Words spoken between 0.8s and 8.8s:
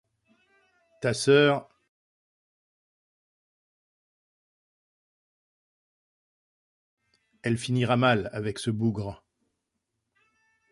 Ta sœur, elle finira mal avec ce